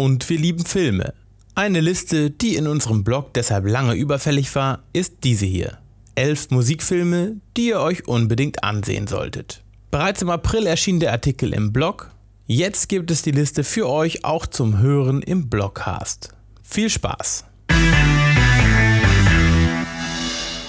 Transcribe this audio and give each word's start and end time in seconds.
Und 0.00 0.30
wir 0.30 0.38
lieben 0.38 0.64
Filme. 0.64 1.12
Eine 1.56 1.80
Liste, 1.80 2.30
die 2.30 2.54
in 2.54 2.68
unserem 2.68 3.02
Blog 3.02 3.34
deshalb 3.34 3.66
lange 3.66 3.94
überfällig 3.94 4.54
war, 4.54 4.84
ist 4.92 5.24
diese 5.24 5.44
hier. 5.44 5.78
Elf 6.14 6.50
Musikfilme, 6.50 7.40
die 7.56 7.70
ihr 7.70 7.80
euch 7.80 8.06
unbedingt 8.06 8.62
ansehen 8.62 9.08
solltet. 9.08 9.64
Bereits 9.90 10.22
im 10.22 10.30
April 10.30 10.66
erschien 10.68 11.00
der 11.00 11.10
Artikel 11.10 11.52
im 11.52 11.72
Blog. 11.72 12.12
Jetzt 12.46 12.88
gibt 12.88 13.10
es 13.10 13.22
die 13.22 13.32
Liste 13.32 13.64
für 13.64 13.88
euch 13.88 14.24
auch 14.24 14.46
zum 14.46 14.78
Hören 14.78 15.20
im 15.20 15.50
Blogcast. 15.50 16.28
Viel 16.62 16.90
Spaß! 16.90 17.44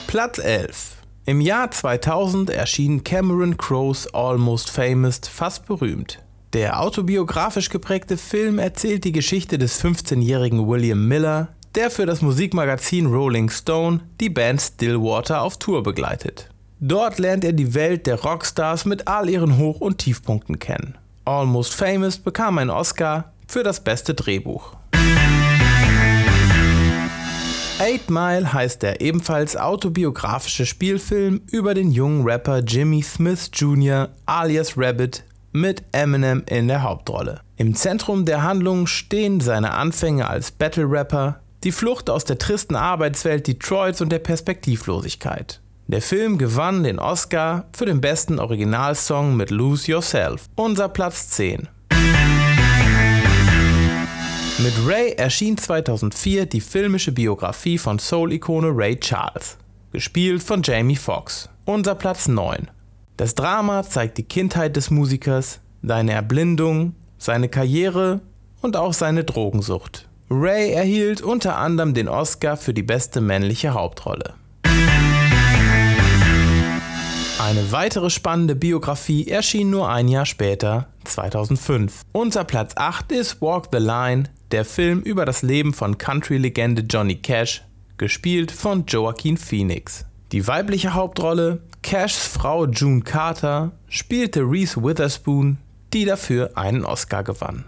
Platz 0.07 0.39
11 0.39 0.95
Im 1.27 1.39
Jahr 1.39 1.69
2000 1.69 2.49
erschien 2.49 3.03
Cameron 3.03 3.57
Crowes 3.57 4.11
Almost 4.11 4.71
Famous 4.71 5.21
fast 5.31 5.67
berühmt. 5.67 6.17
Der 6.53 6.81
autobiografisch 6.81 7.69
geprägte 7.69 8.17
Film 8.17 8.57
erzählt 8.57 9.03
die 9.03 9.11
Geschichte 9.11 9.59
des 9.59 9.83
15-jährigen 9.83 10.67
William 10.67 11.07
Miller, 11.07 11.49
der 11.75 11.91
für 11.91 12.07
das 12.07 12.23
Musikmagazin 12.23 13.05
Rolling 13.05 13.51
Stone 13.51 13.99
die 14.19 14.31
Band 14.31 14.59
Stillwater 14.59 15.43
auf 15.43 15.59
Tour 15.59 15.83
begleitet. 15.83 16.49
Dort 16.79 17.19
lernt 17.19 17.43
er 17.43 17.53
die 17.53 17.75
Welt 17.75 18.07
der 18.07 18.19
Rockstars 18.23 18.85
mit 18.85 19.07
all 19.07 19.29
ihren 19.29 19.57
Hoch- 19.59 19.79
und 19.79 19.99
Tiefpunkten 19.99 20.57
kennen. 20.57 20.97
Almost 21.23 21.75
Famous 21.75 22.17
bekam 22.17 22.57
einen 22.57 22.71
Oscar 22.71 23.31
für 23.47 23.61
das 23.61 23.83
beste 23.83 24.15
Drehbuch. 24.15 24.75
Eight 27.77 28.09
Mile 28.09 28.51
heißt 28.51 28.81
der 28.81 29.01
ebenfalls 29.01 29.55
autobiografische 29.55 30.65
Spielfilm 30.65 31.41
über 31.51 31.75
den 31.75 31.91
jungen 31.91 32.23
Rapper 32.23 32.59
Jimmy 32.59 33.03
Smith 33.03 33.51
Jr. 33.53 34.09
alias 34.25 34.73
Rabbit 34.75 35.23
mit 35.51 35.83
Eminem 35.91 36.43
in 36.49 36.67
der 36.67 36.83
Hauptrolle. 36.83 37.41
Im 37.57 37.75
Zentrum 37.75 38.25
der 38.25 38.43
Handlung 38.43 38.87
stehen 38.87 39.39
seine 39.39 39.73
Anfänge 39.73 40.27
als 40.27 40.51
Battle-Rapper, 40.51 41.41
die 41.63 41.71
Flucht 41.71 42.09
aus 42.09 42.25
der 42.25 42.37
tristen 42.37 42.75
Arbeitswelt 42.75 43.47
Detroits 43.47 44.01
und 44.01 44.11
der 44.11 44.19
Perspektivlosigkeit. 44.19 45.61
Der 45.87 46.01
Film 46.01 46.37
gewann 46.37 46.83
den 46.83 46.99
Oscar 46.99 47.65
für 47.75 47.85
den 47.85 47.99
besten 47.99 48.39
Originalsong 48.39 49.35
mit 49.35 49.49
Lose 49.49 49.91
Yourself, 49.91 50.45
unser 50.55 50.87
Platz 50.87 51.29
10. 51.31 51.67
Mit 54.59 54.73
Ray 54.85 55.13
erschien 55.13 55.57
2004 55.57 56.45
die 56.45 56.61
filmische 56.61 57.11
Biografie 57.11 57.77
von 57.77 57.97
Soul-Ikone 57.97 58.69
Ray 58.71 58.99
Charles, 58.99 59.57
gespielt 59.91 60.43
von 60.43 60.61
Jamie 60.61 60.97
Foxx. 60.97 61.49
Unser 61.65 61.95
Platz 61.95 62.27
9. 62.27 62.69
Das 63.19 63.35
Drama 63.35 63.83
zeigt 63.83 64.17
die 64.17 64.23
Kindheit 64.23 64.77
des 64.77 64.91
Musikers, 64.91 65.59
seine 65.83 66.13
Erblindung, 66.13 66.95
seine 67.17 67.49
Karriere 67.49 68.21
und 68.61 68.77
auch 68.77 68.93
seine 68.93 69.25
Drogensucht. 69.25 70.07
Ray 70.29 70.71
erhielt 70.71 71.21
unter 71.21 71.57
anderem 71.57 71.93
den 71.93 72.07
Oscar 72.07 72.55
für 72.55 72.73
die 72.73 72.81
beste 72.81 73.19
männliche 73.19 73.73
Hauptrolle. 73.73 74.35
Eine 77.43 77.73
weitere 77.73 78.09
spannende 78.09 78.55
Biografie 78.55 79.27
erschien 79.27 79.69
nur 79.69 79.89
ein 79.89 80.07
Jahr 80.07 80.25
später, 80.25 80.87
2005. 81.03 82.03
Unser 82.13 82.45
Platz 82.45 82.71
8 82.77 83.11
ist 83.11 83.41
Walk 83.41 83.67
the 83.73 83.79
Line, 83.79 84.29
der 84.51 84.63
Film 84.63 85.01
über 85.01 85.25
das 85.25 85.41
Leben 85.41 85.73
von 85.73 85.97
Country-Legende 85.97 86.83
Johnny 86.83 87.15
Cash, 87.15 87.65
gespielt 87.97 88.49
von 88.49 88.85
Joaquin 88.87 89.35
Phoenix. 89.35 90.05
Die 90.31 90.47
weibliche 90.47 90.93
Hauptrolle, 90.93 91.63
Cashs 91.89 92.27
Frau 92.27 92.67
June 92.67 93.01
Carter, 93.01 93.71
spielte 93.87 94.41
Reese 94.41 94.83
Witherspoon, 94.83 95.57
die 95.91 96.05
dafür 96.05 96.51
einen 96.53 96.85
Oscar 96.85 97.23
gewann. 97.23 97.65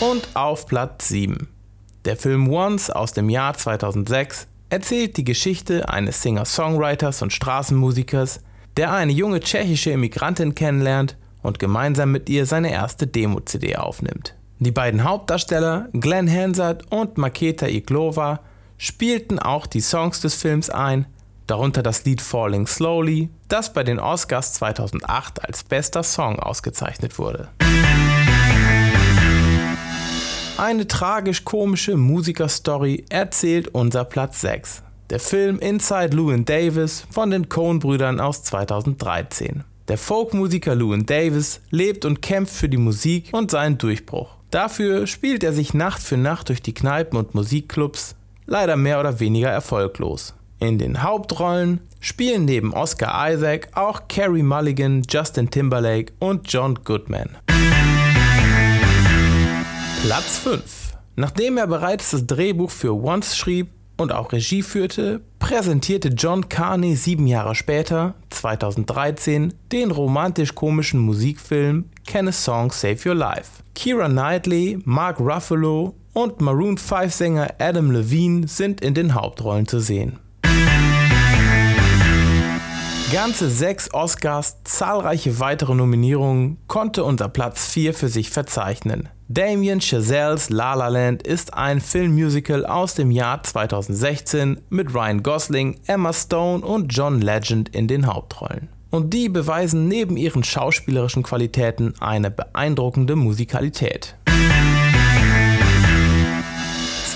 Und 0.00 0.28
auf 0.34 0.66
Platz 0.66 1.06
7. 1.06 1.46
Der 2.04 2.16
Film 2.16 2.52
Once 2.52 2.90
aus 2.90 3.12
dem 3.12 3.30
Jahr 3.30 3.54
2006 3.54 4.48
erzählt 4.70 5.16
die 5.18 5.22
Geschichte 5.22 5.88
eines 5.88 6.20
Singer-Songwriters 6.20 7.22
und 7.22 7.32
Straßenmusikers, 7.32 8.40
der 8.76 8.92
eine 8.92 9.12
junge 9.12 9.38
tschechische 9.38 9.92
Immigrantin 9.92 10.56
kennenlernt 10.56 11.16
und 11.44 11.60
gemeinsam 11.60 12.10
mit 12.10 12.28
ihr 12.28 12.44
seine 12.44 12.72
erste 12.72 13.06
Demo-CD 13.06 13.76
aufnimmt. 13.76 14.34
Die 14.58 14.72
beiden 14.72 15.04
Hauptdarsteller, 15.04 15.90
Glenn 15.92 16.28
Hansard 16.28 16.90
und 16.90 17.18
Maketa 17.18 17.68
Iglova, 17.68 18.40
spielten 18.78 19.38
auch 19.38 19.68
die 19.68 19.80
Songs 19.80 20.20
des 20.20 20.34
Films 20.34 20.70
ein, 20.70 21.06
darunter 21.50 21.82
das 21.82 22.04
Lied 22.04 22.20
Falling 22.20 22.66
Slowly, 22.66 23.28
das 23.48 23.72
bei 23.72 23.82
den 23.82 23.98
Oscars 23.98 24.52
2008 24.54 25.44
als 25.44 25.64
bester 25.64 26.04
Song 26.04 26.38
ausgezeichnet 26.38 27.18
wurde. 27.18 27.48
Eine 30.56 30.86
tragisch-komische 30.86 31.96
Musikerstory 31.96 33.04
erzählt 33.08 33.68
unser 33.68 34.04
Platz 34.04 34.42
6. 34.42 34.82
Der 35.08 35.18
Film 35.18 35.58
Inside 35.58 36.14
Llewyn 36.14 36.44
Davis 36.44 37.04
von 37.10 37.30
den 37.30 37.48
Coen-Brüdern 37.48 38.20
aus 38.20 38.44
2013. 38.44 39.64
Der 39.88 39.98
Folkmusiker 39.98 40.76
Llewyn 40.76 41.06
Davis 41.06 41.62
lebt 41.70 42.04
und 42.04 42.22
kämpft 42.22 42.54
für 42.54 42.68
die 42.68 42.76
Musik 42.76 43.30
und 43.32 43.50
seinen 43.50 43.78
Durchbruch. 43.78 44.36
Dafür 44.50 45.08
spielt 45.08 45.42
er 45.42 45.52
sich 45.52 45.74
Nacht 45.74 46.02
für 46.02 46.16
Nacht 46.16 46.48
durch 46.48 46.62
die 46.62 46.74
Kneipen 46.74 47.18
und 47.18 47.34
Musikclubs, 47.34 48.14
leider 48.46 48.76
mehr 48.76 49.00
oder 49.00 49.18
weniger 49.18 49.48
erfolglos. 49.48 50.34
In 50.60 50.76
den 50.76 51.02
Hauptrollen 51.02 51.80
spielen 52.00 52.44
neben 52.44 52.74
Oscar 52.74 53.32
Isaac 53.32 53.68
auch 53.74 54.02
Carrie 54.08 54.42
Mulligan, 54.42 55.02
Justin 55.08 55.50
Timberlake 55.50 56.12
und 56.18 56.52
John 56.52 56.78
Goodman. 56.84 57.30
Platz 60.02 60.38
5. 60.38 60.62
Nachdem 61.16 61.56
er 61.56 61.66
bereits 61.66 62.10
das 62.10 62.26
Drehbuch 62.26 62.70
für 62.70 62.94
Once 62.94 63.36
schrieb, 63.36 63.68
und 63.96 64.12
auch 64.12 64.32
Regie 64.32 64.62
führte, 64.62 65.20
präsentierte 65.38 66.08
John 66.08 66.48
Carney 66.48 66.96
sieben 66.96 67.26
Jahre 67.26 67.54
später, 67.54 68.14
2013, 68.30 69.52
den 69.72 69.90
romantisch-komischen 69.90 71.00
Musikfilm 71.00 71.84
Can 72.06 72.28
a 72.28 72.32
Song 72.32 72.72
Save 72.72 72.98
Your 73.06 73.14
Life. 73.14 73.62
Keira 73.74 74.08
Knightley, 74.08 74.78
Mark 74.84 75.20
Ruffalo 75.20 75.94
und 76.14 76.40
Maroon 76.40 76.78
5-Sänger 76.78 77.54
Adam 77.58 77.90
Levine 77.90 78.48
sind 78.48 78.80
in 78.80 78.94
den 78.94 79.14
Hauptrollen 79.14 79.68
zu 79.68 79.80
sehen. 79.80 80.18
Ganze 83.12 83.50
sechs 83.50 83.92
Oscars, 83.92 84.58
zahlreiche 84.62 85.40
weitere 85.40 85.74
Nominierungen 85.74 86.58
konnte 86.68 87.02
unser 87.02 87.28
Platz 87.28 87.66
4 87.66 87.92
für 87.92 88.08
sich 88.08 88.30
verzeichnen. 88.30 89.08
Damien 89.26 89.80
Chazelles 89.80 90.48
La 90.48 90.74
La 90.74 90.86
Land 90.86 91.24
ist 91.24 91.54
ein 91.54 91.80
Filmmusical 91.80 92.64
aus 92.64 92.94
dem 92.94 93.10
Jahr 93.10 93.42
2016 93.42 94.60
mit 94.70 94.94
Ryan 94.94 95.24
Gosling, 95.24 95.80
Emma 95.88 96.12
Stone 96.12 96.64
und 96.64 96.94
John 96.94 97.20
Legend 97.20 97.74
in 97.74 97.88
den 97.88 98.06
Hauptrollen. 98.06 98.68
Und 98.90 99.12
die 99.12 99.28
beweisen 99.28 99.88
neben 99.88 100.16
ihren 100.16 100.44
schauspielerischen 100.44 101.24
Qualitäten 101.24 101.94
eine 101.98 102.30
beeindruckende 102.30 103.16
Musikalität. 103.16 104.14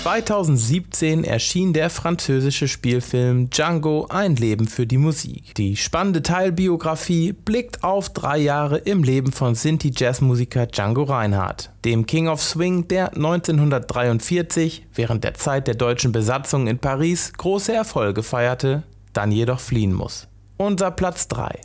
2017 0.05 1.23
erschien 1.23 1.73
der 1.73 1.89
französische 1.89 2.67
Spielfilm 2.67 3.49
Django 3.49 4.05
Ein 4.07 4.35
Leben 4.35 4.67
für 4.67 4.85
die 4.85 4.99
Musik. 4.99 5.55
Die 5.55 5.75
spannende 5.75 6.21
Teilbiografie 6.21 7.33
blickt 7.33 7.83
auf 7.83 8.09
drei 8.09 8.37
Jahre 8.37 8.77
im 8.77 9.01
Leben 9.01 9.31
von 9.31 9.55
Sinti-Jazzmusiker 9.55 10.67
Django 10.67 11.05
Reinhardt, 11.05 11.71
dem 11.85 12.05
King 12.05 12.27
of 12.27 12.39
Swing, 12.43 12.87
der 12.87 13.15
1943 13.15 14.85
während 14.93 15.23
der 15.23 15.33
Zeit 15.33 15.65
der 15.65 15.73
deutschen 15.73 16.11
Besatzung 16.11 16.67
in 16.67 16.77
Paris 16.77 17.33
große 17.33 17.73
Erfolge 17.73 18.21
feierte, 18.21 18.83
dann 19.11 19.31
jedoch 19.31 19.59
fliehen 19.59 19.91
muss. 19.91 20.27
Unser 20.57 20.91
Platz 20.91 21.27
3. 21.29 21.61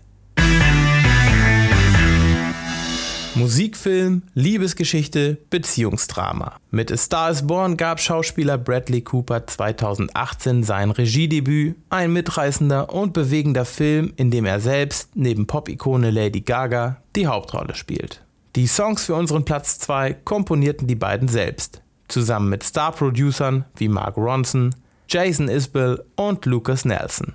Musikfilm, 3.36 4.22
Liebesgeschichte, 4.34 5.38
Beziehungsdrama. 5.50 6.56
Mit 6.72 6.90
A 6.90 6.96
Star 6.96 7.30
is 7.30 7.46
Born 7.46 7.76
gab 7.76 8.00
Schauspieler 8.00 8.58
Bradley 8.58 9.02
Cooper 9.02 9.46
2018 9.46 10.64
sein 10.64 10.90
Regiedebüt, 10.90 11.76
ein 11.90 12.12
mitreißender 12.12 12.92
und 12.92 13.12
bewegender 13.12 13.64
Film, 13.64 14.12
in 14.16 14.32
dem 14.32 14.46
er 14.46 14.58
selbst 14.58 15.10
neben 15.14 15.46
Pop-Ikone 15.46 16.10
Lady 16.10 16.40
Gaga 16.40 16.96
die 17.14 17.28
Hauptrolle 17.28 17.76
spielt. 17.76 18.20
Die 18.56 18.66
Songs 18.66 19.04
für 19.04 19.14
unseren 19.14 19.44
Platz 19.44 19.78
2 19.78 20.14
komponierten 20.24 20.88
die 20.88 20.96
beiden 20.96 21.28
selbst, 21.28 21.82
zusammen 22.08 22.48
mit 22.48 22.64
Star-Producern 22.64 23.64
wie 23.76 23.88
Mark 23.88 24.16
Ronson, 24.16 24.74
Jason 25.08 25.48
Isbell 25.48 26.02
und 26.16 26.46
Lucas 26.46 26.84
Nelson. 26.84 27.34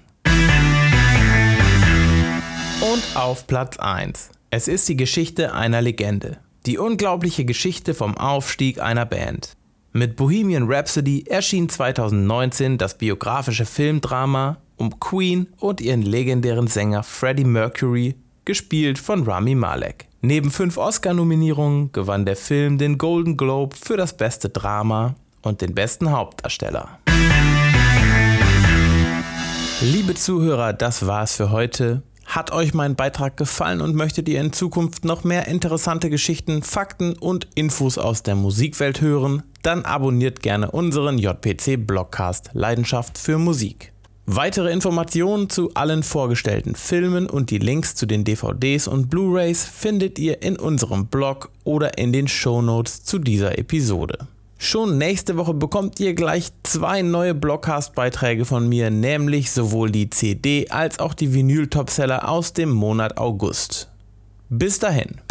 Und 2.82 3.04
auf 3.16 3.48
Platz 3.48 3.78
1 3.78 4.32
es 4.50 4.68
ist 4.68 4.88
die 4.88 4.96
Geschichte 4.96 5.54
einer 5.54 5.82
Legende. 5.82 6.38
Die 6.66 6.78
unglaubliche 6.78 7.46
Geschichte 7.46 7.94
vom 7.94 8.18
Aufstieg 8.18 8.80
einer 8.80 9.06
Band. 9.06 9.54
Mit 9.92 10.16
Bohemian 10.16 10.72
Rhapsody 10.72 11.26
erschien 11.28 11.70
2019 11.70 12.78
das 12.78 12.98
biografische 12.98 13.66
Filmdrama 13.66 14.58
um 14.78 15.00
Queen 15.00 15.48
und 15.58 15.80
ihren 15.80 16.02
legendären 16.02 16.68
Sänger 16.68 17.04
Freddie 17.04 17.46
Mercury, 17.46 18.16
gespielt 18.44 19.00
von 19.00 19.24
Rami 19.24 19.56
Malek. 19.56 20.08
Neben 20.22 20.52
fünf 20.52 20.78
Oscar-Nominierungen 20.78 21.92
gewann 21.92 22.26
der 22.26 22.36
Film 22.36 22.78
den 22.78 22.98
Golden 22.98 23.38
Globe 23.38 23.76
für 23.76 23.96
das 23.96 24.18
beste 24.18 24.50
Drama 24.50 25.16
und 25.42 25.62
den 25.62 25.74
besten 25.74 26.12
Hauptdarsteller. 26.12 27.00
Liebe 29.82 30.16
Zuhörer, 30.16 30.74
das 30.74 31.06
war's 31.06 31.36
für 31.36 31.52
heute. 31.52 32.02
Hat 32.36 32.52
euch 32.52 32.74
mein 32.74 32.98
Beitrag 32.98 33.38
gefallen 33.38 33.80
und 33.80 33.96
möchtet 33.96 34.28
ihr 34.28 34.42
in 34.42 34.52
Zukunft 34.52 35.06
noch 35.06 35.24
mehr 35.24 35.48
interessante 35.48 36.10
Geschichten, 36.10 36.64
Fakten 36.64 37.14
und 37.14 37.48
Infos 37.56 37.98
aus 37.98 38.24
der 38.24 38.36
Musikwelt 38.36 39.00
hören? 39.00 39.44
Dann 39.62 39.86
abonniert 39.86 40.42
gerne 40.42 40.70
unseren 40.70 41.18
JPC 41.18 41.78
Blogcast 41.88 42.50
Leidenschaft 42.52 43.18
für 43.18 43.38
Musik. 43.38 43.94
Weitere 44.26 44.74
Informationen 44.74 45.50
zu 45.50 45.74
allen 45.76 46.04
vorgestellten 46.04 46.76
Filmen 46.76 47.30
und 47.30 47.52
die 47.52 47.58
Links 47.58 47.96
zu 47.96 48.06
den 48.06 48.26
DVDs 48.26 48.90
und 48.90 49.10
Blu-rays 49.10 49.64
findet 49.64 50.20
ihr 50.20 50.42
in 50.42 50.60
unserem 50.60 51.08
Blog 51.08 51.52
oder 51.64 51.98
in 51.98 52.12
den 52.12 52.28
Shownotes 52.28 53.06
zu 53.06 53.18
dieser 53.18 53.58
Episode. 53.58 54.28
Schon 54.58 54.98
nächste 54.98 55.38
Woche 55.38 55.54
bekommt 55.54 56.00
ihr 56.00 56.14
gleich 56.14 56.50
zwei 56.64 57.02
neue 57.02 57.36
Blockcast-Beiträge 57.36 58.46
von 58.46 58.68
mir, 58.70 58.90
nämlich 58.90 59.52
sowohl 59.52 59.92
die 59.92 60.10
CD 60.10 60.70
als 60.70 61.00
auch 61.00 61.14
die 61.14 61.34
Vinyl-Topseller 61.34 62.30
aus 62.30 62.54
dem 62.54 62.72
Monat 62.72 63.18
August. 63.18 63.90
Bis 64.50 64.80
dahin. 64.80 65.22